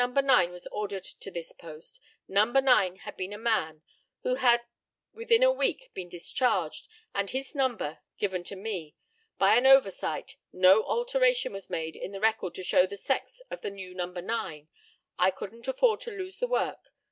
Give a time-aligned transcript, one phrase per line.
[0.03, 1.99] 9 was ordered to this post.
[2.27, 2.45] No.
[2.45, 3.83] 9 had been a man,
[4.23, 4.63] who had
[5.13, 8.95] within a week been discharged, and his number given to me.
[9.37, 13.61] By an oversight, no alteration was made in the record to show the sex of
[13.61, 14.07] the new No.
[14.07, 14.69] 9.
[15.19, 16.79] I couldn't afford to lose the work.